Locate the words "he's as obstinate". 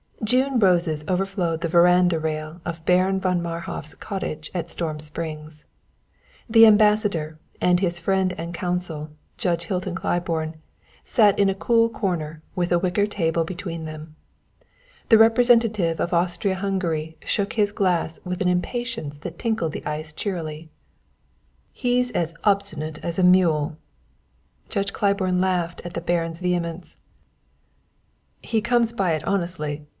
21.73-22.99